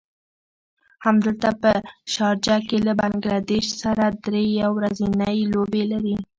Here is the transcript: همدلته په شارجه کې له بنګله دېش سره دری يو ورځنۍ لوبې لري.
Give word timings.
همدلته 1.05 1.49
په 1.61 1.71
شارجه 2.13 2.57
کې 2.67 2.77
له 2.87 2.93
بنګله 2.99 3.39
دېش 3.51 3.65
سره 3.81 4.03
دری 4.25 4.45
يو 4.61 4.69
ورځنۍ 4.77 5.37
لوبې 5.53 5.83
لري. 5.91 6.15